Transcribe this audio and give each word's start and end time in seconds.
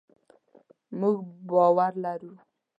مونږ 0.99 1.17
باور 1.49 1.93
لرو 2.03 2.31